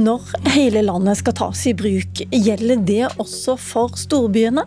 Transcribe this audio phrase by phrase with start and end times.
[0.00, 4.62] Når hele landet skal tas i bruk, gjelder det også for storbyene?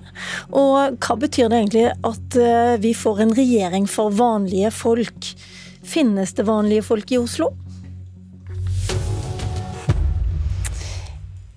[0.54, 5.32] Og hva betyr det egentlig at eh, vi får en regjering for vanlige folk?
[5.82, 7.50] Finnes det vanlige folk i Oslo?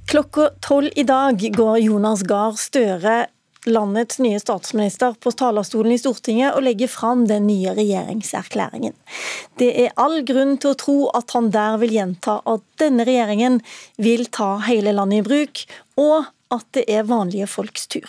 [0.08, 3.27] Klokka tolv i dag går Jonas Gahr Støre
[3.67, 8.95] landets nye statsminister på talerstolen i Stortinget og legger fram den nye regjeringserklæringen.
[9.59, 13.60] Det er all grunn til å tro at han der vil gjenta at denne regjeringen
[13.98, 15.66] vil ta hele landet i bruk,
[15.98, 18.07] og at det er vanlige folks tur.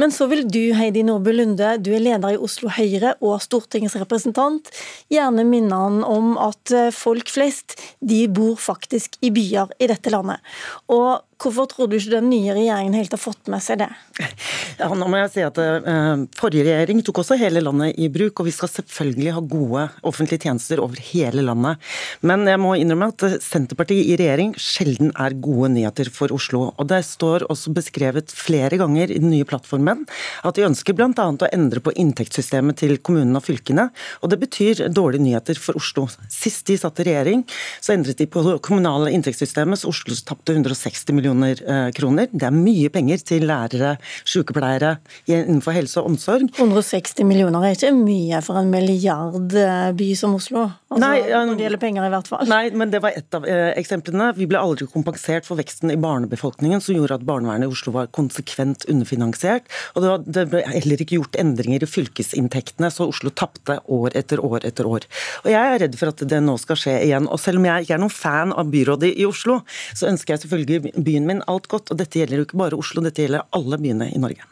[0.00, 3.98] Men så vil du, Heidi Nordby Lunde, du er leder i Oslo Høyre og Stortingets
[4.00, 4.70] representant,
[5.12, 10.40] gjerne minne han om at folk flest de bor faktisk i byer i dette landet.
[10.88, 13.90] Og Hvorfor tror du ikke den nye regjeringen helt har fått med seg det?
[14.76, 18.42] Ja, nå må jeg si at uh, Forrige regjering tok også hele landet i bruk,
[18.42, 21.80] og vi skal selvfølgelig ha gode offentlige tjenester over hele landet.
[22.20, 26.74] Men jeg må innrømme at Senterpartiet i regjering sjelden er gode nyheter for Oslo.
[26.76, 30.04] Og Det står også beskrevet flere ganger i den nye plattformen
[30.44, 31.08] at de ønsker bl.a.
[31.16, 33.88] å endre på inntektssystemet til kommunene og fylkene.
[34.20, 36.04] Og det betyr dårlige nyheter for Oslo.
[36.32, 37.46] Sist de satt i regjering,
[37.80, 42.28] så endret de på kommunale inntektssystemet, så Oslo tapte 160 millioner millioner eh, kroner.
[42.30, 43.96] Det er mye penger til lærere,
[44.26, 44.96] sykepleiere
[45.26, 46.48] innenfor helse og omsorg.
[46.56, 50.68] 160 millioner er ikke mye for en milliardby som Oslo?
[50.86, 52.46] Altså, nei, når det gjelder penger, i hvert fall.
[52.50, 54.30] Nei, men det var ett av eh, eksemplene.
[54.36, 58.10] Vi ble aldri kompensert for veksten i barnebefolkningen, som gjorde at barnevernet i Oslo var
[58.14, 59.66] konsekvent underfinansiert.
[59.94, 64.14] Og det, var, det ble heller ikke gjort endringer i fylkesinntektene, så Oslo tapte år
[64.18, 65.08] etter år etter år.
[65.44, 67.26] Og jeg er redd for at det nå skal skje igjen.
[67.32, 69.60] Og selv om jeg ikke er noen fan av byrådet i Oslo,
[69.96, 71.90] så ønsker jeg selvfølgelig byen byen min alt godt.
[71.90, 74.44] Og dette gjelder jo ikke bare Oslo, dette gjelder alle byene i Norge.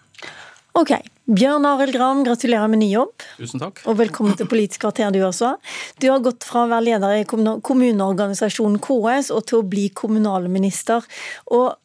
[0.75, 0.97] Ok.
[1.25, 3.23] Bjørn Arild Gram, gratulerer med ny jobb.
[3.39, 3.79] Tusen takk.
[3.89, 5.55] Og velkommen til Politisk kvarter, du også.
[6.03, 11.07] Du har gått fra å være leder i kommuneorganisasjonen KS og til å bli kommunalminister.
[11.55, 11.79] Og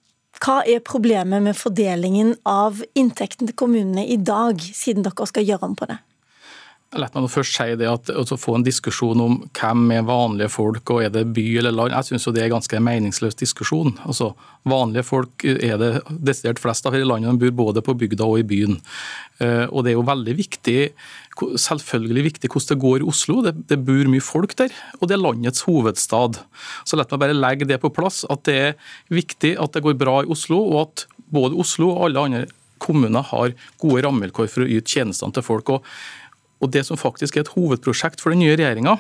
[0.44, 5.70] hva er problemet med fordelingen av inntekten til kommunene i dag, siden dere skal gjøre
[5.70, 6.02] om på det?
[6.98, 10.90] La meg først si det at å få en diskusjon om hvem er vanlige folk,
[10.90, 13.94] og er det by eller land, jeg syns det er ganske meningsløs diskusjon.
[14.10, 14.32] Altså,
[14.70, 18.42] Vanlige folk er det desidert flest av i landet, de bor både på bygda og
[18.42, 18.80] i byen.
[19.38, 20.80] Eh, og Det er jo veldig viktig,
[21.38, 23.40] selvfølgelig viktig hvordan det går i Oslo.
[23.46, 26.42] Det, det bor mye folk der, og det er landets hovedstad.
[26.90, 28.78] Så la meg bare legge det på plass, at det er
[29.14, 32.48] viktig at det går bra i Oslo, og at både Oslo og alle andre
[32.80, 35.70] kommuner har gode rammevilkår for å yte tjenestene til folk.
[35.70, 35.86] og
[36.60, 38.98] og Det som faktisk er et hovedprosjekt for den nye regjeringa,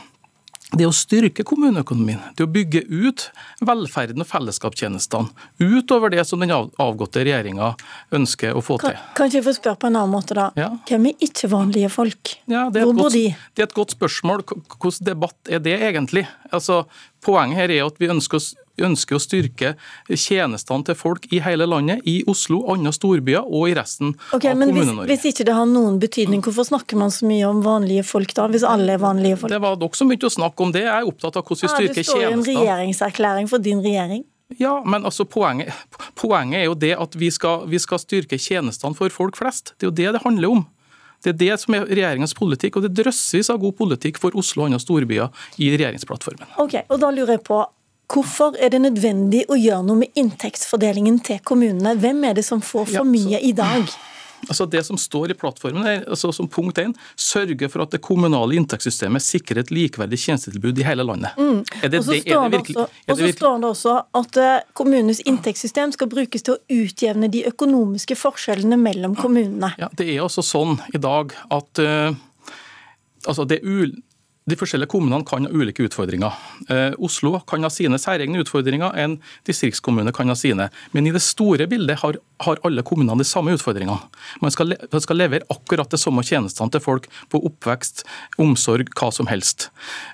[0.69, 2.19] det er å styrke kommuneøkonomien.
[2.37, 3.23] Det er å bygge ut
[3.65, 5.31] velferden og fellesskapstjenestene.
[5.57, 7.71] Utover det som den avgåtte regjeringa
[8.13, 8.93] ønsker å få til.
[9.17, 10.51] Kan, ikke jeg få spørre på en annen måte, da?
[10.59, 10.69] Ja.
[10.85, 12.35] Hvem er ikke vanlige folk?
[12.51, 13.31] Ja, Hvor bor de?
[13.57, 14.45] Det er et godt spørsmål.
[14.45, 16.27] Hvilken debatt er det egentlig?
[16.53, 16.83] Altså,
[17.25, 18.39] Poenget her er at vi ønsker,
[18.85, 19.73] ønsker å styrke
[20.09, 24.57] tjenestene til folk i hele landet, i Oslo, andre storbyer og i resten okay, av
[24.59, 25.07] Kommune-Norge.
[25.09, 28.33] Hvis, hvis, ikke det har noen betydning, hvorfor snakker man så mye om vanlige folk
[28.37, 29.53] da, hvis alle er vanlige folk?
[29.53, 30.85] Det var dere som begynte å snakke om det.
[30.87, 32.01] Jeg er opptatt av hvordan vi styrker tjenestene.
[32.01, 34.27] Ja, det står jo en regjeringserklæring for din regjering.
[34.57, 35.73] Ja, men altså poenget,
[36.17, 39.75] poenget, er jo det at vi skal, vi skal styrke tjenestene for folk flest.
[39.77, 40.67] Det er jo det det handler om.
[41.23, 44.63] Det er det som er regjeringens politikk, og det er av god politikk for Oslo
[44.63, 45.27] og andre storbyer
[45.59, 46.55] i regjeringsplattformen.
[46.63, 47.59] Ok, og da lurer jeg på,
[48.09, 51.93] Hvorfor er det nødvendig å gjøre noe med inntektsfordelingen til kommunene?
[52.01, 53.85] Hvem er det som får for mye i dag?
[54.47, 57.99] Altså Det som står i plattformen, er, altså som punkt 1, sørge for at det
[58.05, 61.35] kommunale inntektssystemet sikrer et likeverdig tjenestetilbud i hele landet.
[61.37, 61.59] Mm.
[61.83, 64.53] Er det, og så står, det, virkelig, også, og så står det også at uh,
[64.79, 69.73] kommunenes inntektssystem skal brukes til å utjevne de økonomiske forskjellene mellom kommunene.
[69.81, 72.15] Ja, Det er også sånn i dag at uh,
[73.27, 73.73] altså det er
[74.49, 76.35] de forskjellige kommunene kan ha ulike utfordringer.
[76.69, 79.17] Eh, Oslo kan ha sine særegne utfordringer, en
[79.47, 80.69] distriktskommune kan ha sine.
[80.91, 83.97] Men i det store bildet har, har alle kommunene de samme utfordringene.
[84.43, 88.05] Man skal, man skal, levere akkurat det samme tjenestene til folk på oppvekst,
[88.41, 89.69] omsorg, hva som helst.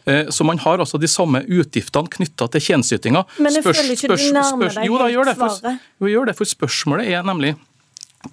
[0.05, 3.25] Eh, så man har altså de samme utgiftene knytta til tjenesteytinga.
[3.39, 5.87] Men jeg føler ikke du nærmer deg helt svaret.
[6.01, 7.55] Jo, gjør det, for spørsmålet er nemlig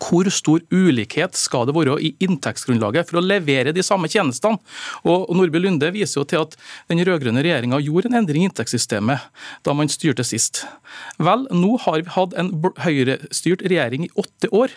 [0.00, 4.60] hvor stor ulikhet skal det være i inntektsgrunnlaget for å levere de samme tjenestene?
[5.08, 6.56] Og Nordby Lunde viser jo til at
[6.90, 9.28] den rød-grønne regjeringa gjorde en endring i inntektssystemet
[9.66, 10.64] da man styrte sist.
[11.22, 12.54] Vel, nå har vi hatt en
[12.84, 14.72] høyrestyrt regjering i åtte år.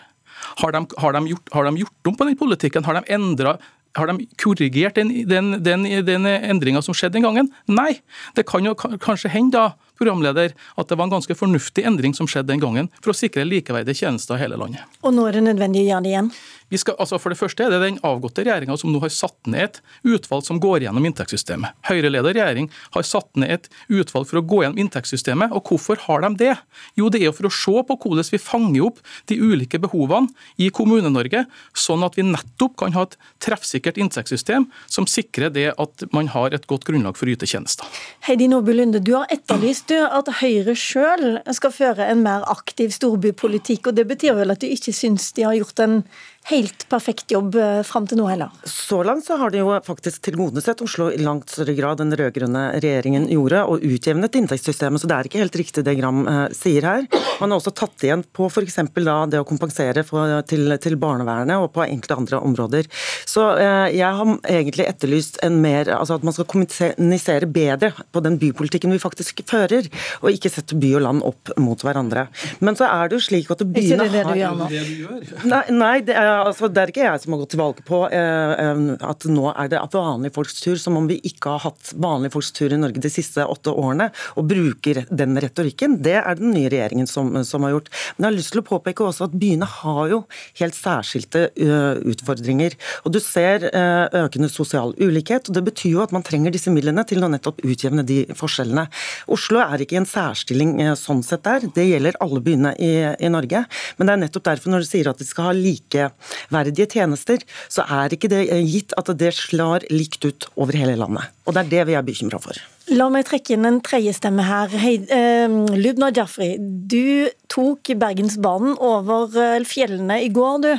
[0.62, 2.86] Har de, har de, gjort, har de gjort, om på den politikken?
[2.86, 3.58] Har de endra
[3.96, 7.52] har de korrigert den, den, den, den endringa som skjedde den gangen?
[7.72, 8.02] Nei.
[8.36, 12.30] Det kan jo kanskje hende da programleder, at det var en ganske fornuftig endring som
[12.30, 14.86] skjedde den gangen, for å sikre likeverdige tjenester i hele landet.
[15.06, 16.32] Og nå er det nødvendig å gjøre det igjen?
[16.74, 19.38] Vi skal, altså for det første er det den avgåtte regjeringa som nå har satt
[19.46, 19.78] ned et
[20.16, 21.78] utvalg som går gjennom inntektssystemet.
[21.86, 25.54] Høyre-ledet regjering har satt ned et utvalg for å gå gjennom inntektssystemet.
[25.54, 26.56] Og hvorfor har de det?
[26.98, 30.34] Jo, det er jo for å se på hvordan vi fanger opp de ulike behovene
[30.58, 31.46] i Kommune-Norge,
[31.78, 36.56] sånn at vi nettopp kan ha et treffsikkert inntektssystem som sikrer det at man har
[36.56, 37.86] et godt grunnlag for å yte tjenester.
[38.26, 43.88] Heidi Nordby Lunde, du har etterlyst at Høyre sjøl skal føre en mer aktiv storbypolitikk.
[43.88, 46.04] og Det betyr vel at du ikke syns de har gjort en
[46.50, 48.54] helt perfekt jobb eh, fram til nå heller.
[48.70, 52.20] Så langt så har de jo faktisk tilgodesett Oslo i langt større grad enn den
[52.20, 55.02] rød-grønne regjeringen gjorde, og utjevnet inntektssystemet.
[55.02, 57.08] Så det er ikke helt riktig det Gram eh, sier her.
[57.42, 58.78] Man har også tatt igjen på f.eks.
[58.94, 62.92] det å kompensere for, til, til, barnevernet og på enkelte andre områder.
[63.26, 68.24] Så eh, jeg har egentlig etterlyst en mer, altså at man skal kommunisere bedre på
[68.26, 69.90] den bypolitikken vi faktisk fører,
[70.22, 72.28] og ikke sette by og land opp mot hverandre.
[72.62, 75.50] Men så er det jo slik at byene har Ikke det det du gjør nå?
[75.50, 78.00] Nei, nei det er altså, det er ikke jeg som har gått til valg på
[78.14, 81.94] eh, eh, at nå er det vanlige folks tur, som om vi ikke har hatt
[82.02, 86.00] vanlige folks tur i Norge de siste åtte årene, og bruker den retorikken.
[86.06, 87.92] Det er den nye regjeringen som, som har gjort.
[88.16, 90.22] Men jeg har lyst til å påpeke også at byene har jo
[90.60, 92.76] helt særskilte uh, utfordringer.
[93.06, 97.04] Og du ser økende sosial ulikhet, og det betyr jo at man trenger disse midlene
[97.08, 98.86] til å nettopp utjevne de forskjellene.
[99.32, 103.32] Oslo er ikke i en særstilling sånn sett der, det gjelder alle byene i, i
[103.32, 103.66] Norge.
[103.98, 106.10] Men det er nettopp derfor når du sier at de skal ha like
[106.54, 111.34] verdige tjenester, så er ikke det gitt at det slår likt ut over hele landet.
[111.46, 112.58] Og det er det vi er bekymra for.
[112.94, 114.70] La meg trekke inn en tredje stemme her.
[114.70, 120.70] Hei, eh, Lubna Jafri, du tok Bergensbanen over eh, fjellene i går, du,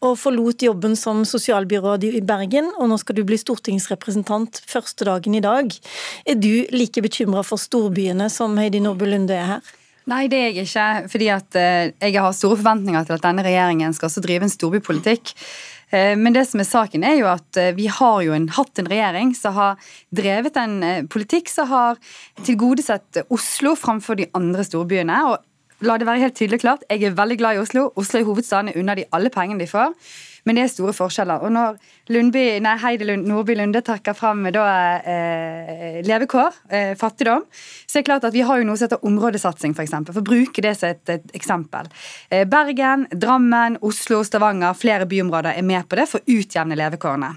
[0.00, 2.70] og forlot jobben som sosialbyråd i Bergen.
[2.80, 5.68] Og nå skal du bli stortingsrepresentant første dagen i dag.
[6.24, 9.76] Er du like bekymra for storbyene som Heidi Nordby Lunde er her?
[10.10, 10.86] Nei, det er jeg ikke.
[11.12, 14.52] fordi at eh, Jeg har store forventninger til at denne regjeringen skal også drive en
[14.52, 15.34] storbypolitikk.
[15.90, 18.82] Eh, men det som er saken er jo at eh, vi har jo en, hatt
[18.82, 22.00] en regjering som har drevet en politikk som har
[22.42, 25.20] tilgodesett Oslo framfor de andre storbyene.
[25.30, 25.38] og
[25.80, 27.92] La det være helt tydelig klart, Jeg er veldig glad i Oslo.
[27.96, 28.68] Oslo er hovedstaden.
[28.68, 29.94] er unna de alle pengene de får.
[30.44, 31.40] Men det er store forskjeller.
[31.44, 31.78] Og når
[32.08, 34.64] Lundby, nei, Heidi Lund, Nordby Lunde trekker frem da,
[35.04, 37.44] eh, levekår, eh, fattigdom,
[37.86, 39.76] så er det klart at vi har jo noe som heter områdesatsing, f.eks.
[39.76, 41.88] For, eksempel, for å bruke det som et, et eksempel.
[42.30, 47.36] Eh, Bergen, Drammen, Oslo, Stavanger, flere byområder er med på det for å utjevne levekårene.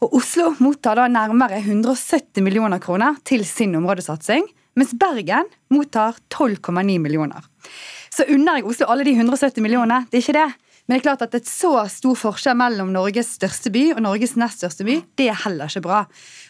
[0.00, 6.98] Og Oslo mottar da nærmere 170 millioner kroner til sin områdesatsing, mens Bergen mottar 12,9
[7.02, 7.46] millioner.
[8.10, 10.50] Så unner jeg Oslo alle de 170 millionene, det er ikke det.
[10.90, 14.32] Men det er klart at et så stor forskjell mellom Norges største by og Norges
[14.40, 16.00] nest største by, det er heller ikke bra.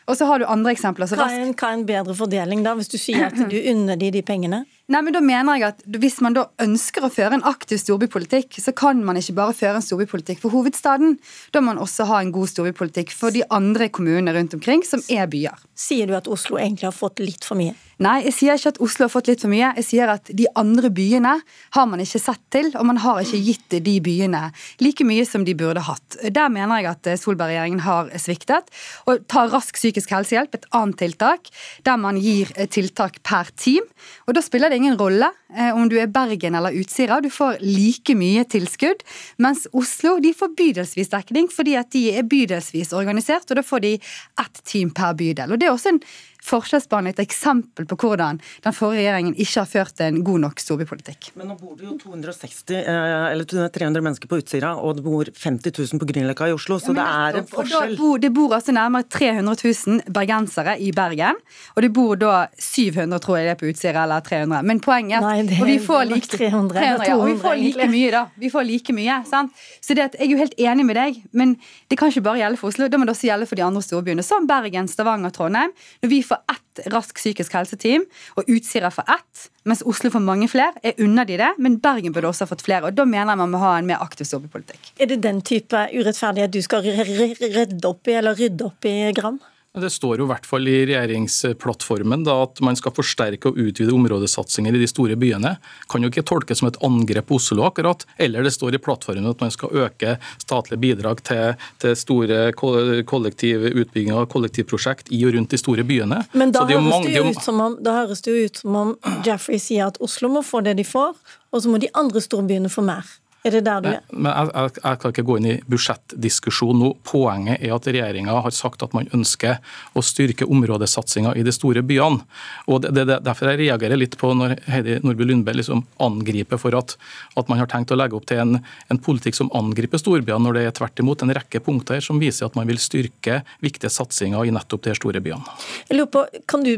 [0.08, 1.11] Og så har du andre eksempler.
[1.12, 4.00] Hva er, en, hva er en bedre fordeling, da, hvis du sier at du unner
[4.00, 4.62] de de pengene?
[4.91, 8.59] Nei, men da mener jeg at Hvis man da ønsker å føre en aktiv storbypolitikk,
[8.59, 11.15] så kan man ikke bare føre en storbypolitikk for hovedstaden.
[11.55, 15.05] Da må man også ha en god storbypolitikk for de andre kommunene rundt omkring, som
[15.07, 15.63] er byer.
[15.79, 17.77] Sier du at Oslo egentlig har fått litt for mye?
[18.01, 19.75] Nei, jeg sier ikke at Oslo har fått litt for mye.
[19.77, 21.35] Jeg sier at de andre byene
[21.77, 24.41] har man ikke sett til, og man har ikke gitt de byene
[24.81, 26.17] like mye som de burde hatt.
[26.25, 28.73] Der mener jeg at Solberg-regjeringen har sviktet.
[29.05, 31.53] Og tar rask psykisk helsehjelp, et annet tiltak,
[31.85, 33.85] der man gir tiltak per team.
[34.25, 37.61] Og da spiller det ingen rolle eh, om du er Bergen eller Utsira, du får
[37.62, 39.05] like mye tilskudd.
[39.43, 43.85] Mens Oslo de får bydelsvis dekning fordi at de er bydelsvis organisert, og da får
[43.87, 45.53] de ett team per bydel.
[45.53, 46.03] Og det er også en
[46.47, 51.31] forskjellsbehandling et eksempel på hvordan den forrige regjeringen ikke har ført en god nok storbypolitikk.
[51.39, 55.31] Men nå bor det jo 260 eh, eller 300 mennesker på Utsira, og det bor
[55.31, 57.97] 50 000 på Grünerløkka i Oslo, så ja, det er en forskjell.
[58.01, 61.41] Bor, det bor altså nærmere 300 000 bergensere i Bergen,
[61.75, 64.63] og det bor da 700, tror jeg det er på Utsira, eller 300.
[64.70, 67.61] Men poenget er Nei, det, og vi får like, 300, 300 ja, og vi får
[67.61, 68.25] like mye, da.
[68.41, 69.65] Vi får like mye, sant?
[69.81, 71.56] Så det, at, jeg er jo helt enig med deg, men
[71.91, 73.85] det kan ikke bare gjelde for Oslo, det må det også gjelde for de andre
[73.85, 75.75] storbyene, som Bergen, Stavanger, Trondheim.
[76.05, 78.06] Når vi får ett rask psykisk helseteam,
[78.39, 80.72] og Utsira får ett, mens Oslo får mange flere.
[80.87, 82.89] Jeg unner de det, men Bergen burde også ha fått flere.
[82.89, 84.93] og Da mener jeg man må ha en mer aktiv storbypolitikk.
[85.01, 89.41] Er det den type urettferdighet du skal redde opp i, eller rydde opp i, Gram?
[89.79, 93.93] Det står jo i hvert fall i regjeringsplattformen da, at man skal forsterke og utvide
[93.94, 95.53] områdesatsinger i de store byene.
[95.93, 98.03] Kan jo ikke tolkes som et angrep på Oslo, akkurat.
[98.19, 104.24] Eller det står i plattformen at man skal øke statlige bidrag til, til store kollektivutbygginger
[104.24, 106.19] og kollektivprosjekt i og rundt de store byene.
[106.34, 107.22] Men da, det, mange, det,
[107.55, 110.81] om, da høres det jo ut som om Jeffrey sier at Oslo må få det
[110.82, 111.15] de får,
[111.55, 113.06] og så må de andre storbyene få mer.
[113.41, 114.01] Er det der du er?
[114.13, 116.91] Men jeg, jeg, jeg, kan ikke gå inn i budsjettdiskusjon nå.
[117.09, 119.63] Poenget er at regjeringa har sagt at man ønsker
[119.97, 122.20] å styrke områdesatsinga i de store byene.
[122.69, 126.77] Og det, det, Derfor jeg reagerer litt på når Heidi Nordby Lundberg liksom angriper for
[126.77, 126.97] at,
[127.32, 128.59] at, man har tenkt å legge opp til en,
[128.93, 132.51] en politikk som angriper storbyene, når det er tvert imot en rekke punkter som viser
[132.51, 135.56] at man vil styrke viktige satsinger i nettopp de store byene.
[135.89, 136.75] Jeg lurer på, Kan du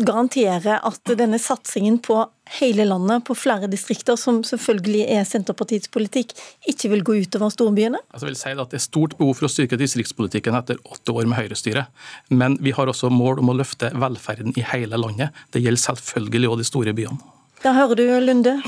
[0.00, 2.22] garantere at denne satsingen på
[2.58, 6.34] hele landet, på flere distrikter, som selvfølgelig er Senterpartiets politikk,
[6.68, 8.00] ikke vil gå utover storbyene?
[8.12, 11.14] Altså, jeg vil si at Det er stort behov for å styrke distriktspolitikken etter åtte
[11.14, 11.86] år med høyrestyre.
[12.30, 15.34] Men vi har også mål om å løfte velferden i hele landet.
[15.52, 17.18] Det gjelder selvfølgelig òg de store byene.
[17.62, 18.60] Da hører du, Lunde.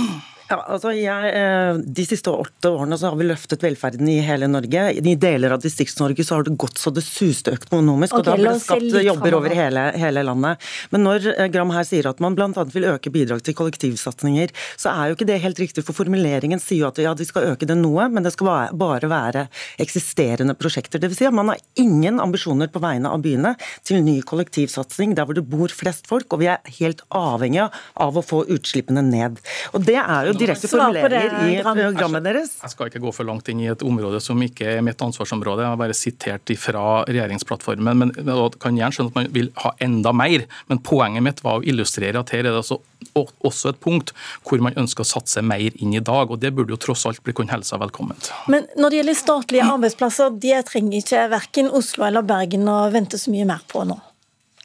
[0.48, 4.48] Ja, altså jeg, eh, De siste åtte årene så har vi løftet velferden i hele
[4.48, 4.84] Norge.
[4.96, 8.14] I deler av Distrikts-Norge så har det gått så det suste økonomisk.
[8.16, 10.64] Okay, og da ble det skapt jobber over hele, hele, landet.
[10.94, 12.48] Men når eh, Gram her sier at man bl.a.
[12.72, 15.84] vil øke bidrag til kollektivsatsinger, så er jo ikke det helt riktig.
[15.84, 19.12] For formuleringen sier jo at ja, de skal øke det noe, men det skal bare
[19.12, 19.44] være
[19.84, 21.02] eksisterende prosjekter.
[21.02, 21.20] Dvs.
[21.20, 23.52] Si at man har ingen ambisjoner på vegne av byene
[23.84, 27.68] til ny kollektivsatsing der hvor det bor flest folk, og vi er helt avhengige
[28.00, 29.42] av å få utslippene ned.
[29.76, 32.54] Og det er jo direkte formuleringer i programmet deres.
[32.62, 35.64] Jeg skal ikke gå for langt inn i et område som ikke er mitt ansvarsområde.
[35.64, 37.98] Jeg har bare sitert fra regjeringsplattformen.
[37.98, 40.46] men jeg kan gjerne skjønne at man vil ha enda mer.
[40.68, 42.80] Men poenget mitt var å illustrere at her er det altså
[43.16, 44.12] også et punkt
[44.46, 46.30] hvor man ønsker å satse mer inn i dag.
[46.30, 48.30] og Det burde jo tross alt bli kun helsa velkomment.
[48.48, 53.20] Men når det gjelder statlige arbeidsplasser, de trenger ikke verken Oslo eller Bergen å vente
[53.20, 53.98] så mye mer på nå?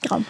[0.04, 0.26] Gram.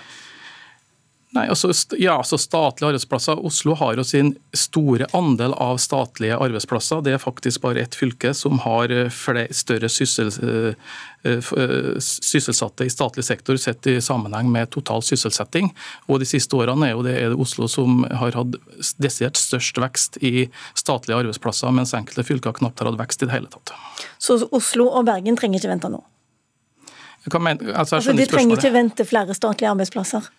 [1.33, 3.39] Nei, altså, ja, så Statlige arbeidsplasser.
[3.45, 7.01] Oslo har jo sin store andel av statlige arbeidsplasser.
[7.01, 10.91] Det er faktisk bare ett fylke som har eh, flere, større syssel, eh,
[11.25, 11.49] eh,
[11.97, 15.71] sysselsatte i statlig sektor sett i sammenheng med total sysselsetting.
[16.05, 18.59] Og De siste årene er, det, er det Oslo som har hatt
[19.01, 23.33] desidert størst vekst i statlige arbeidsplasser, mens enkelte fylker knapt har hatt vekst i det
[23.39, 23.73] hele tatt.
[24.21, 26.05] Så Oslo og Bergen trenger ikke vente nå?
[27.33, 30.29] Mener, altså, altså, de trenger ikke vente flere statlige arbeidsplasser?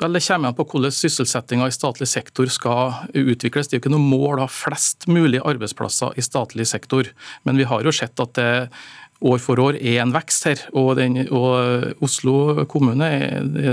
[0.00, 3.68] Vel, Det kommer an på hvordan sysselsettinga i statlig sektor skal utvikles.
[3.68, 7.08] Det er jo ikke noe mål å ha flest mulig arbeidsplasser i statlig sektor.
[7.44, 8.50] Men vi har jo sett at det
[9.24, 10.62] år for år er en vekst her.
[10.76, 13.08] Og, den, og Oslo kommune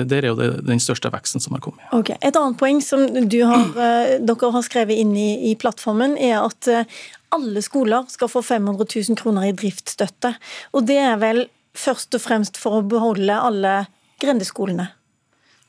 [0.07, 1.83] der er jo den største veksten som har kommet.
[1.95, 6.39] Ok, Et annet poeng som har, eh, dere har skrevet inn i, i plattformen, er
[6.43, 6.87] at eh,
[7.33, 10.35] alle skoler skal få 500 000 kroner i driftsstøtte.
[10.73, 13.77] Og det er vel først og fremst for å beholde alle
[14.21, 14.91] grendeskolene?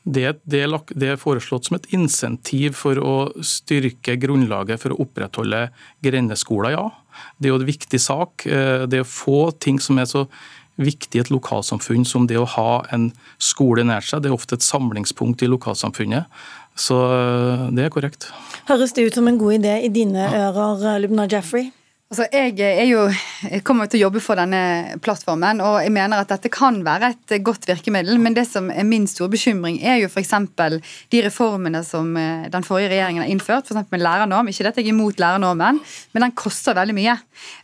[0.05, 0.61] Det, det,
[0.93, 5.63] det, er foreslått som et insentiv for å styrke grunnlaget for å opprettholde
[6.05, 6.85] grendeskoler, ja.
[7.39, 8.45] Det er jo en viktig sak.
[8.45, 10.27] Eh, det å få ting som er så
[10.75, 13.09] viktig i et lokalsamfunn som det å ha en
[13.41, 14.21] skole nær seg.
[14.21, 16.29] Det er ofte et samlingspunkt i lokalsamfunnet.
[16.75, 18.29] Så eh, det er korrekt.
[18.69, 21.71] Høres det ut som en god idé i dine ører, Lubna Jeffrey?
[22.15, 23.01] Altså, jeg, er jo,
[23.43, 27.09] jeg kommer til å jobbe for denne plattformen, og jeg mener at dette kan være
[27.11, 28.15] et godt virkemiddel.
[28.23, 30.31] Men det som er min store bekymring, er jo f.eks.
[31.11, 33.67] de reformene som eh, den forrige regjeringen har innført.
[33.67, 33.91] F.eks.
[33.91, 34.47] med lærernorm.
[34.47, 35.81] Ikke dette jeg er imot lærernormen,
[36.15, 37.17] men den koster veldig mye.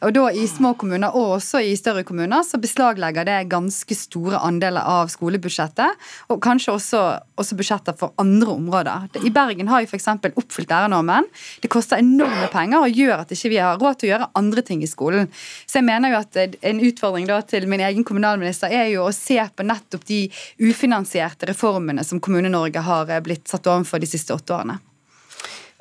[0.04, 4.44] Og da I små kommuner og også i større kommuner så beslaglegger det ganske store
[4.44, 5.96] andeler av skolebudsjettet.
[6.28, 7.06] Og kanskje også,
[7.40, 9.08] også budsjetter for andre områder.
[9.24, 10.12] I Bergen har jo f.eks.
[10.36, 11.32] oppfylt lærernormen.
[11.64, 14.32] Det koster enorme penger og gjør at ikke vi ikke har råd til å gjøre
[14.34, 15.28] andre ting i skolen.
[15.66, 19.16] Så jeg mener jo at En utfordring da til min egen kommunalminister er jo å
[19.16, 20.22] se på nettopp de
[20.60, 24.80] ufinansierte reformene som Kommune-Norge har eh, blitt satt overfor de siste åtte årene.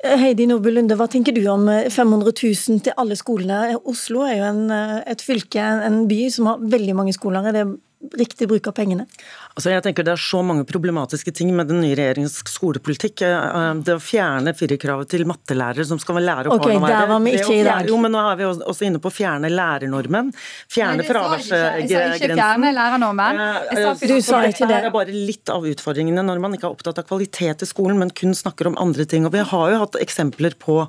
[0.01, 3.77] Heidi Nordby Lunde, hva tenker du om 500 eh, 000 til alle skolene?
[3.89, 7.49] Oslo er jo en, eh, et fylke, en by, som har veldig mange skoler.
[7.49, 7.67] Er det
[8.17, 9.05] riktig bruk av pengene?
[9.51, 13.23] Altså jeg tenker Det er så mange problematiske ting med den nye regjeringens skolepolitikk.
[13.27, 17.19] Eh, eh, det å fjerne firerkravet til mattelærere som skal lære opp okay, der var
[17.23, 17.89] vi ikke i dag.
[17.89, 20.31] Jo, men nå er vi også inne på å fjerne lærernormen.
[20.71, 21.89] Fjerne fraværsgrensen.
[21.89, 23.41] Jeg sa ikke fjerne lærernormen.
[23.75, 24.79] Eh, du sa ikke det.
[24.81, 27.99] Det er bare litt av utfordringene når man ikke er opptatt av kvalitet i skolen,
[27.99, 29.27] men kun snakker om andre ting.
[29.27, 30.79] Og Vi har jo hatt eksempler på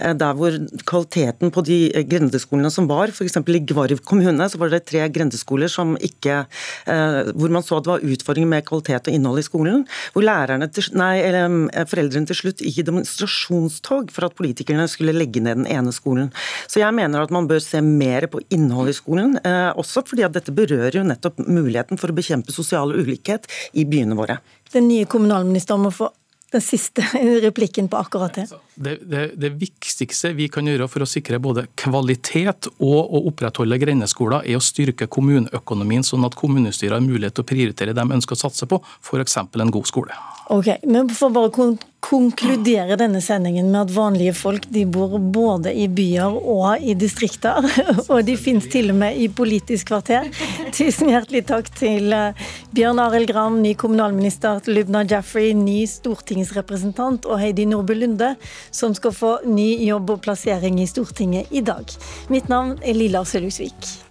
[0.00, 0.56] der hvor
[0.88, 3.40] kvaliteten på de grendeskolene som var, f.eks.
[3.40, 6.42] i Gvarv kommune, så var det tre grendeskoler som ikke
[6.84, 10.88] hvor man så at det var utfordringer med kvalitet og innhold i skolen, hvor til,
[10.98, 11.56] nei, eller,
[11.90, 16.30] foreldrene til slutt gikk i demonstrasjonstog for at politikerne skulle legge ned den ene skolen.
[16.70, 20.26] Så jeg mener at man bør se mer på innholdet i skolen, eh, også fordi
[20.26, 24.40] at dette berører jo nettopp muligheten for å bekjempe sosial ulikhet i byene våre.
[24.72, 26.12] Den nye kommunalministeren må få
[26.50, 27.04] den siste
[27.46, 28.46] replikken på akkurat det.
[28.74, 28.96] det.
[29.04, 29.50] Det, det.
[29.60, 34.64] viktigste vi kan gjøre for å sikre både kvalitet og å opprettholde grendeskoler, er å
[34.64, 38.68] styrke kommuneøkonomien, sånn at kommunestyret har mulighet til å prioritere det de ønsker å satse
[38.70, 39.38] på, f.eks.
[39.40, 40.18] en god skole.
[40.50, 41.52] Ok, men For bare
[42.00, 47.64] konkluderer denne sendingen med at vanlige folk de bor både i byer og i distrikter.
[48.12, 50.28] Og de finnes til og med i Politisk kvarter.
[50.76, 57.28] Tusen hjertelig takk til eh, Bjørn Arild Gram, ny kommunalminister, til Lubna Jaffrey, ny stortingsrepresentant,
[57.28, 58.34] og Heidi Nordby Lunde,
[58.74, 61.98] som skal få ny jobb og plassering i Stortinget i dag.
[62.32, 64.09] Mitt navn er Lilla Sølhusvik.